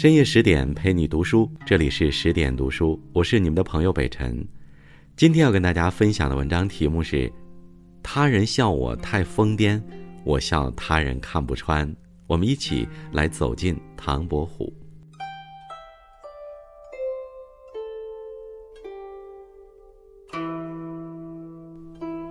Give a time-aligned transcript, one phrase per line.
[0.00, 4.46] 深夜十点陪你读书，这里是十点读书，我是你们的朋友北辰。
[5.16, 7.28] 今天要跟大家分享的文章题目是：
[8.00, 9.82] 他人笑我太疯癫，
[10.22, 11.92] 我笑他人看不穿。
[12.28, 14.72] 我们一起来走进唐伯虎。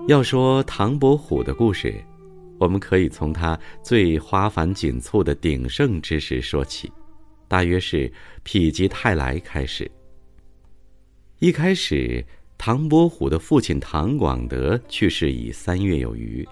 [0.07, 2.01] 要说唐伯虎的故事，
[2.59, 6.89] 我们可以从他最花繁锦簇的鼎盛之时说起。
[7.47, 8.11] 大约是
[8.43, 9.89] 否极泰来开始。
[11.39, 12.25] 一开始，
[12.57, 16.47] 唐伯虎的父亲唐广德去世已三月有余，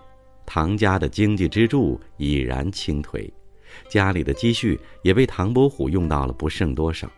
[0.45, 3.27] 唐家的经济支柱已然倾颓，
[3.89, 7.11] 家里的积蓄也被唐伯虎用到了不剩多少。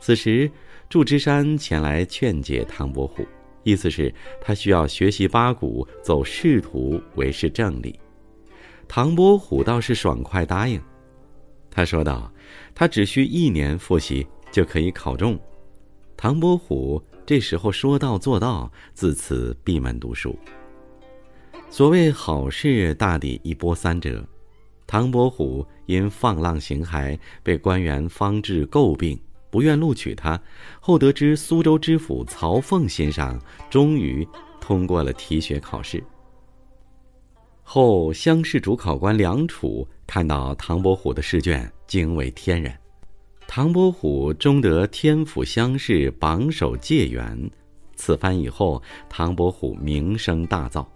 [0.00, 0.50] 此时，
[0.88, 3.26] 祝枝山前来劝解唐伯虎，
[3.64, 7.98] 意思是他需要学习八股，走仕途，维持正理。
[8.88, 10.80] 唐伯虎倒是爽快答应。
[11.70, 12.32] 他说道
[12.74, 15.38] ：“他只需一年复习就可以考中。”
[16.16, 20.38] 唐伯虎这时候说到做到，自此闭门读书。
[21.70, 24.26] 所谓好事，大抵一波三折。
[24.86, 30.38] 唐伯虎因放浪形骸，被官员方志诟病，不愿录取他。
[30.80, 33.40] 后得知苏州知府曹凤欣赏，
[33.70, 34.26] 终于
[34.60, 36.02] 通过了提学考试。
[37.62, 42.72] 后乡试主考官梁楚看到唐伯虎的试卷，惊为天人。
[43.48, 47.50] 唐伯虎终得天府乡试榜首解元。
[47.96, 50.86] 此番以后，唐伯虎名声大噪。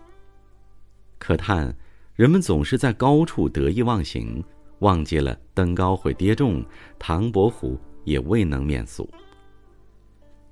[1.19, 1.77] 可叹
[2.15, 4.41] 人们总是在高处得意忘形，
[4.79, 6.65] 忘记了登高会跌重。
[6.97, 9.11] 唐伯虎也未能免俗。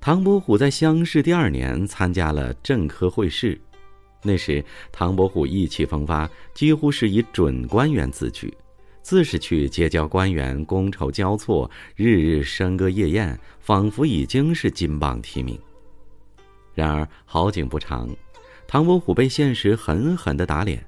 [0.01, 3.57] 唐伯虎在乡试第二年参加了正科会试。
[4.21, 8.53] 那时，唐伯虎意气风发，几乎是以准官员自居，
[9.03, 15.59] 自是去结交官员，觥筹交错，日日笙歌夜宴，仿佛已经是金榜题名。
[16.73, 18.09] 然而好景不长，
[18.65, 20.83] 唐伯虎被现实狠狠的打脸，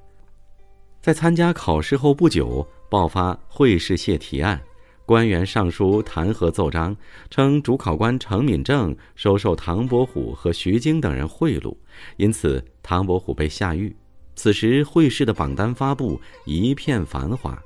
[1.00, 4.60] 在参加考试后不久，爆发会试泄题案。
[5.04, 6.96] 官员上书弹劾奏章，
[7.30, 11.76] 称主考官程敏正收受唐伯虎和徐经等人贿赂，
[12.16, 13.94] 因此唐伯虎被下狱。
[14.34, 17.56] 此时会试的榜单发布，一片繁华，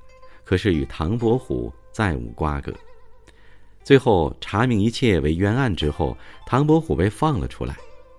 [0.51, 2.75] 可是与唐伯虎再无瓜葛。
[3.85, 7.77] 最后查明一切为冤案之后，唐伯虎被放了出来，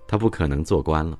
[0.08, 1.18] 他不可能做官了。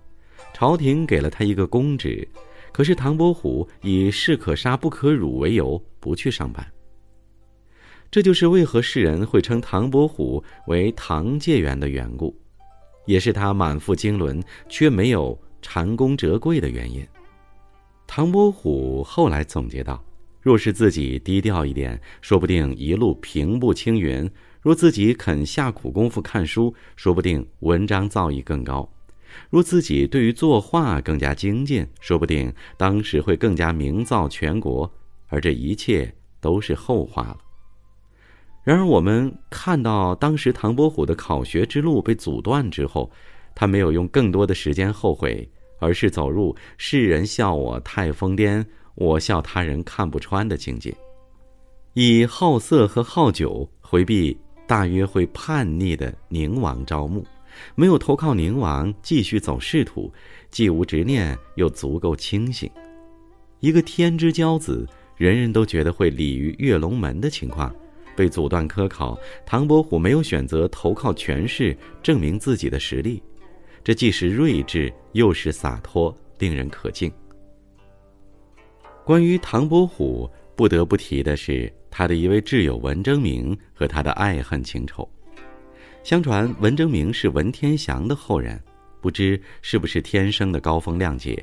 [0.55, 2.27] 朝廷给了他一个公职，
[2.73, 6.67] 可是唐伯虎以士可杀不可辱为由，不去上班。
[8.11, 12.35] 这就是为何世人会称唐伯虎为唐介元的缘故，
[13.05, 17.07] 也是他满腹经纶却没有蟾宫折桂的原因。
[18.07, 20.03] 唐伯虎后来总结道
[20.43, 24.29] ：“若是自己低调一点，说不定一路平步青云；
[24.61, 28.91] 若自己肯下苦功夫看书，说不定文章造诣更高；
[29.49, 34.93] 若自己对于作画更加精进，说不定当时会更加名噪全国。
[35.29, 37.39] 而这一切都是后话了。”
[38.65, 43.11] 然而，我们看到当时唐伯虎的考学之路被阻断之后，
[43.55, 48.65] 他没有用更多的时间后悔，而是走入世人笑我太疯癫，
[48.95, 50.95] 我笑他人看不穿的境界，
[51.95, 54.37] 以好色和好酒回避
[54.67, 57.25] 大约会叛逆的宁王招募，
[57.75, 60.13] 没有投靠宁王，继续走仕途，
[60.51, 62.71] 既无执念，又足够清醒。
[63.61, 64.87] 一个天之骄子，
[65.17, 67.75] 人人都觉得会鲤鱼跃龙门的情况。
[68.15, 73.23] 被阻断科考，唐伯虎没有选择投靠权势，证明自己的实力，
[73.83, 77.11] 这既是睿智，又是洒脱，令人可敬。
[79.05, 85.09] 关于唐伯虎，不得不提的是他的一位挚友文征明和他的爱恨情仇。
[86.03, 88.61] 相传文征明是文天祥的后人，
[89.01, 91.43] 不知是不是天生的高风亮节。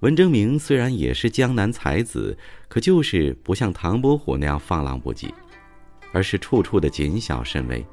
[0.00, 2.36] 文征明虽然也是江南才子，
[2.68, 5.28] 可就是不像唐伯虎那样放浪不羁。
[6.10, 7.84] 而是处处的谨小慎微，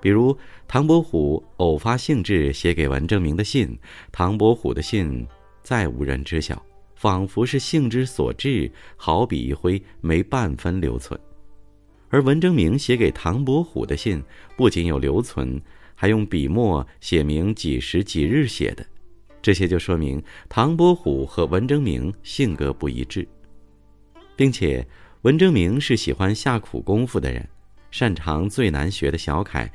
[0.00, 0.38] 比如
[0.68, 3.76] 唐伯虎偶发兴致写给文征明的信，
[4.12, 5.26] 唐伯虎的信
[5.60, 6.64] 再无人知晓，
[6.98, 11.16] 仿佛是兴之所至，好笔一挥，没半分留存；
[12.08, 14.20] 而文征明写给唐伯虎的信，
[14.56, 15.62] 不仅有留存，
[15.94, 18.84] 还用笔墨写明几时几日写的，
[19.40, 23.26] 这些就说明唐伯虎和文征明性格不一致，
[24.34, 24.84] 并且。
[25.22, 27.46] 文征明是喜欢下苦功夫的人，
[27.90, 29.68] 擅长最难学的小楷，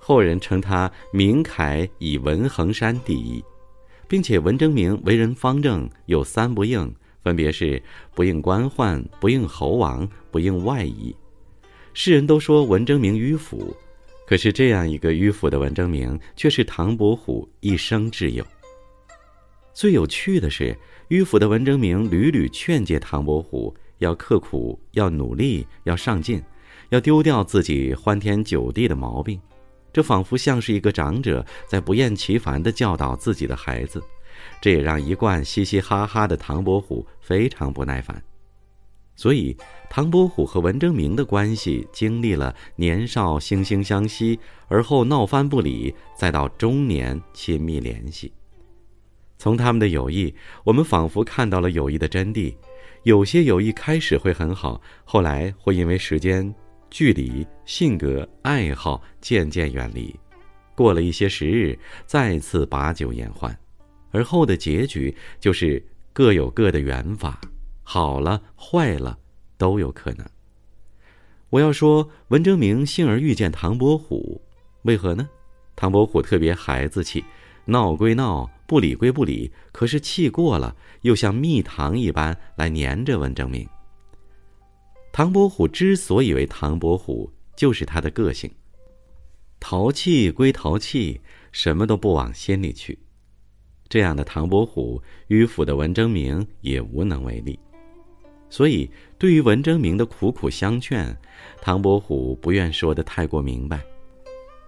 [0.00, 3.42] 后人称他“明楷以文衡山第一”，
[4.10, 6.92] 并且文征明为人方正，有三不应，
[7.22, 7.80] 分别是
[8.12, 11.14] 不应官宦、不应侯王、不应外夷。
[11.94, 13.72] 世人都说文征明迂腐，
[14.26, 18.44] 可是这样一个迂腐的文征明，却是唐伯虎一生挚友。
[19.72, 20.76] 最有趣的是，
[21.08, 26.42] 迂腐的文征明屡屡劝诫唐伯虎要刻苦、要努力、要上进，
[26.88, 29.40] 要丢掉自己欢天酒地的毛病。
[29.92, 34.02] 这仿佛像是一个长者在不厌其烦地教导自己的孩子，
[34.60, 38.22] 这也让一贯嘻嘻哈哈的唐伯虎非常不耐烦。
[39.16, 39.54] 所以，
[39.90, 48.32] 唐伯虎和文征明的关系经历了年少惺惺相惜，而后闹翻不理，再到中年亲密联系。
[49.36, 50.34] 从他们的友谊，
[50.64, 52.54] 我们仿佛看到了友谊的真谛。
[53.02, 56.54] 有些友谊开始会很好，后来会因为时间、
[56.90, 60.14] 距离、性格、爱好渐渐远离，
[60.74, 63.56] 过了一些时日，再次把酒言欢，
[64.10, 65.82] 而后的结局就是
[66.12, 67.40] 各有各的缘法。
[67.82, 69.18] 好了，坏了，
[69.56, 70.26] 都有可能。
[71.48, 74.40] 我要说，文征明幸而遇见唐伯虎，
[74.82, 75.28] 为何呢？
[75.74, 77.24] 唐伯虎特别孩子气，
[77.64, 83.66] 闹归闹，不理归不理，可是气过了，又像蜜糖一般来粘着文征明。
[85.12, 88.50] 唐伯虎之所以为唐伯虎，就是他的个性。
[89.58, 91.20] 淘气归淘气，
[91.52, 92.98] 什么都不往心里去。
[93.88, 97.58] 这样的唐伯虎，迂腐的文征明也无能为力。
[98.48, 101.14] 所以，对于文征明的苦苦相劝，
[101.60, 103.80] 唐伯虎不愿说的太过明白。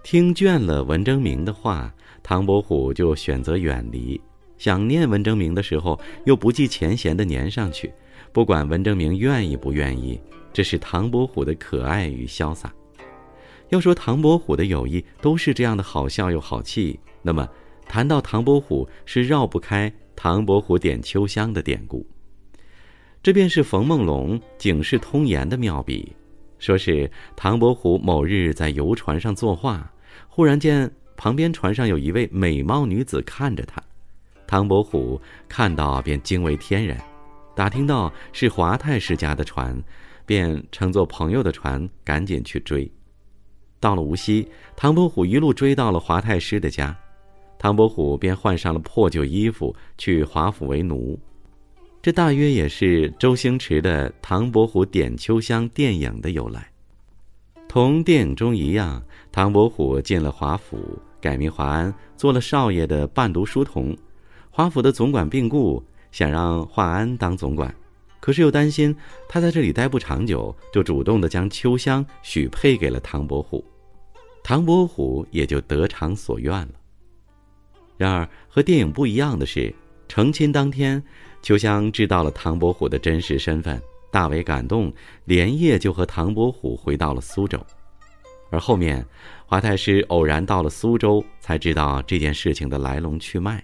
[0.03, 4.19] 听倦了文征明的话，唐伯虎就选择远离。
[4.57, 7.91] 想念文征明的时候，又不计前嫌的粘上去，
[8.33, 10.19] 不管文征明愿意不愿意。
[10.51, 12.71] 这是唐伯虎的可爱与潇洒。
[13.69, 17.47] 要说唐伯虎的友谊都是这样的好笑又好气，那么
[17.87, 22.05] 谈到唐伯虎，是绕不开“唐伯虎点秋香”的典故。
[23.23, 26.15] 这便是冯梦龙《警世通言》的妙笔，
[26.59, 29.91] 说是唐伯虎某日在游船上作画，
[30.27, 33.81] 忽然见旁边船上有一位美貌女子看着他，
[34.45, 35.19] 唐伯虎
[35.49, 36.95] 看到便惊为天人，
[37.55, 39.81] 打听到是华太师家的船，
[40.25, 42.89] 便乘坐朋友的船赶紧去追。
[43.79, 46.97] 到了无锡，唐伯虎一路追到了华太师的家，
[47.59, 51.19] 唐伯虎便换上了破旧衣服去华府为奴。
[52.01, 56.69] 这大约也是周星驰的《唐伯虎点秋香》电影的由来。
[57.69, 59.01] 同电影中一样，
[59.31, 60.77] 唐伯虎进了华府，
[61.21, 63.95] 改名华安，做了少爷的伴读书童。
[64.49, 67.75] 华府的总管病故，想让华安当总管，
[68.21, 68.95] 可是又担心
[69.27, 73.61] 他在这里待不长久，就主动的将秋香许配给了唐伯虎。
[74.41, 76.73] 唐伯虎也就得偿所愿了。
[77.97, 79.73] 然而和电影不一样的是，
[80.07, 81.03] 成亲当天。
[81.41, 83.81] 秋香知道了唐伯虎的真实身份，
[84.11, 84.93] 大为感动，
[85.25, 87.59] 连夜就和唐伯虎回到了苏州。
[88.51, 89.05] 而后面，
[89.45, 93.63] 华太师偶然到了苏州，才知道这件事情的来龙去脉。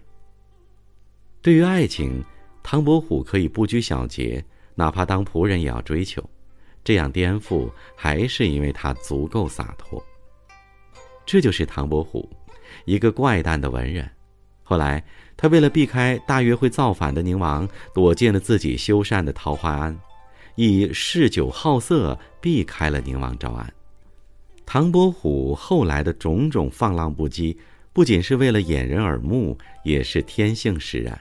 [1.41, 2.23] 对于爱情，
[2.71, 4.45] 唐伯虎可以不拘小节，
[4.75, 6.23] 哪怕当仆人也要追求。
[6.83, 9.99] 这样颠覆，还是因为他足够洒脱。
[11.25, 12.29] 这就是唐伯虎，
[12.85, 14.07] 一个怪诞的文人。
[14.61, 15.03] 后来，
[15.35, 19.99] 他为了避开大约会造反的宁王，躲进了自己修缮的桃花庵，
[20.53, 23.73] 以嗜酒好色避开了宁王招安。
[24.63, 27.57] 唐伯虎后来的种种放浪不羁，
[27.93, 31.19] 不仅是为了掩人耳目，也是天性使然，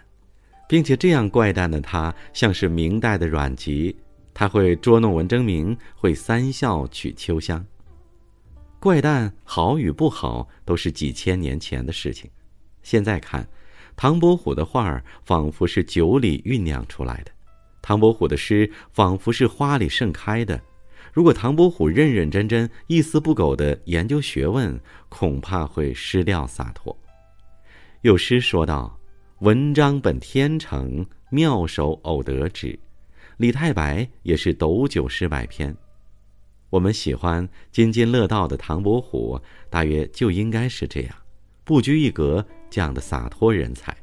[0.68, 3.96] 并且这样怪诞的他，像是明代的阮籍，
[4.34, 7.64] 他会捉弄文征明，会三笑取秋香。
[8.78, 12.30] 怪诞好与不好，都是几千年前的事情。
[12.82, 13.48] 现在看，
[13.96, 17.32] 唐伯虎的画儿仿佛是酒里酝酿出来的，
[17.82, 20.60] 唐伯虎的诗仿佛是花里盛开的。
[21.12, 26.96] 如果唐伯虎认认真真、一丝不苟地研究学问，恐怕会失掉洒脱。
[28.02, 28.96] 有诗说道
[29.40, 32.76] ：“文章本天成，妙手偶得之。”
[33.38, 35.72] 李太白也是斗酒诗百篇。
[36.70, 39.40] 我们喜欢津津乐道的唐伯虎，
[39.70, 41.14] 大约就应该是这样，
[41.64, 42.44] 不拘一格。
[42.68, 43.96] 这样的洒脱人才，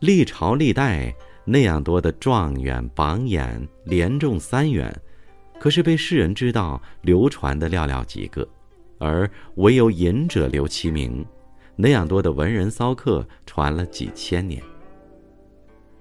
[0.00, 1.14] 历朝历代
[1.44, 4.92] 那样多的状元榜眼连中三元，
[5.60, 8.48] 可是被世人知道流传的寥寥几个，
[8.98, 11.24] 而唯有隐者留其名。
[11.76, 14.62] 那样多的文人骚客传了几千年。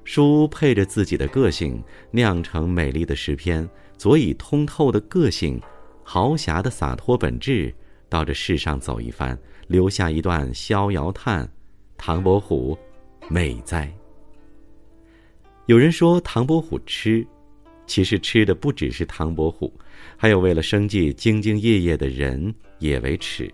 [0.03, 5.61] 书配着自己的个性，酿成美丽的诗篇，佐以通透的个性、
[6.03, 7.73] 豪侠的洒脱本质，
[8.09, 9.37] 到这世上走一番。
[9.67, 11.49] 留下一段逍遥叹，
[11.97, 12.77] 唐伯虎，
[13.29, 13.91] 美哉！
[15.67, 17.25] 有人说唐伯虎痴，
[17.87, 19.73] 其实吃的不只是唐伯虎，
[20.17, 23.49] 还有为了生计兢兢业业的人也为耻，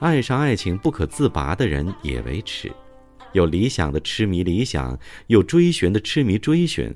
[0.00, 2.70] 爱上爱情不可自拔的人也为耻，
[3.32, 6.94] 有理想的痴迷理想，有追寻的痴迷追寻，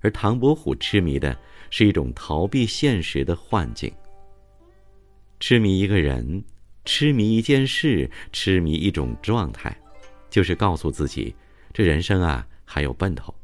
[0.00, 1.36] 而唐伯虎痴迷的
[1.68, 3.92] 是一种逃避现实的幻境。
[5.40, 6.44] 痴迷一个人，
[6.84, 9.76] 痴迷一件事，痴迷一种状态，
[10.30, 11.34] 就是告诉自己，
[11.72, 13.34] 这人生啊还有奔头。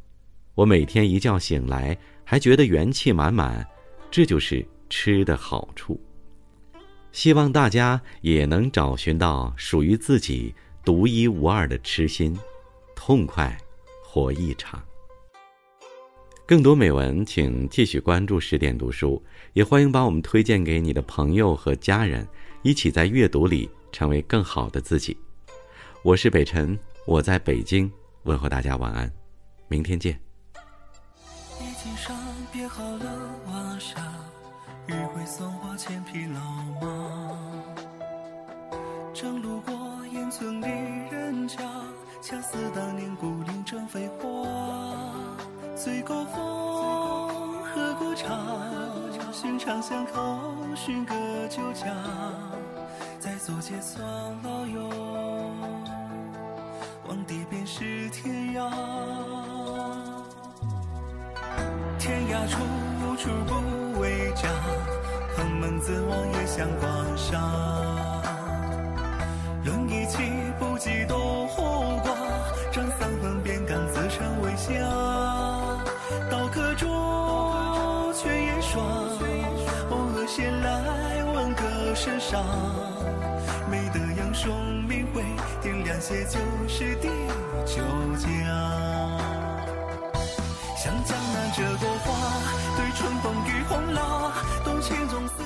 [0.54, 3.66] 我每天一觉醒来还觉得元气满满，
[4.08, 6.00] 这就是吃的好处。
[7.20, 12.34] 希望大家也能找寻到属于自己独一无二的痴心，
[12.96, 13.54] 痛快
[14.02, 14.82] 活一场。
[16.46, 19.22] 更多美文，请继续关注十点读书，
[19.52, 22.26] 也欢迎把我们推荐给你的朋友和家人，
[22.62, 25.14] 一起在阅读里成为更好的自己。
[26.02, 29.12] 我是北辰，我在北京问候大家晚安，
[29.68, 30.18] 明天见。
[31.60, 32.16] 衣襟上
[32.50, 34.00] 别好了晚霞，
[34.86, 36.40] 余晖送我千匹老
[36.80, 37.36] 马。
[39.12, 39.74] 正路过
[40.12, 40.66] 烟村里
[41.10, 41.58] 人家，
[42.22, 44.26] 恰似当年故林正飞花。
[45.76, 48.36] 醉过风，喝过茶，
[49.32, 50.38] 寻常巷口，
[50.74, 51.14] 寻个
[51.48, 51.86] 酒家，
[53.18, 54.02] 再坐结算
[54.42, 54.88] 老友，
[57.08, 59.49] 望地便是天涯。
[62.00, 62.56] 天涯处，
[63.04, 64.48] 无处不为家，
[65.36, 67.38] 蓬门自望夜香光沙。
[69.66, 70.16] 论一气，
[70.58, 71.62] 不计多或
[72.02, 72.16] 寡，
[72.72, 74.72] 张三分便敢自称为侠。
[76.30, 76.88] 刀刻中
[78.14, 78.82] 却也霜，
[79.90, 82.42] 偶尔闲来问个身上，
[83.70, 84.56] 美得杨雄
[84.88, 85.22] 明慧，
[85.60, 87.08] 点亮些旧时的
[87.66, 87.82] 酒
[88.16, 88.28] 家。
[90.82, 91.14] 像江
[91.52, 92.14] 这朵花
[92.76, 94.32] 对春风与红蜡，
[94.64, 95.39] 多情总。